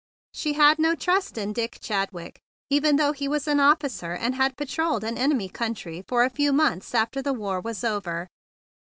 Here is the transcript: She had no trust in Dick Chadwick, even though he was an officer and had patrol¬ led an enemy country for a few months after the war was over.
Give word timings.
She 0.33 0.53
had 0.53 0.79
no 0.79 0.95
trust 0.95 1.37
in 1.37 1.53
Dick 1.53 1.77
Chadwick, 1.79 2.41
even 2.71 2.95
though 2.95 3.11
he 3.11 3.27
was 3.27 3.47
an 3.47 3.59
officer 3.59 4.13
and 4.13 4.33
had 4.33 4.57
patrol¬ 4.57 4.93
led 4.93 5.03
an 5.11 5.17
enemy 5.19 5.47
country 5.47 6.03
for 6.07 6.23
a 6.23 6.29
few 6.31 6.51
months 6.51 6.95
after 6.95 7.21
the 7.21 7.33
war 7.33 7.61
was 7.61 7.83
over. 7.83 8.27